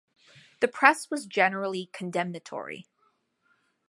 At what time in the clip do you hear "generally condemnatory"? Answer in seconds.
1.27-2.87